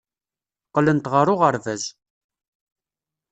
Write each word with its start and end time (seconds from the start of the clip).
Qqlent 0.67 1.05
ɣer 1.13 1.27
uɣerbaz. 1.33 1.83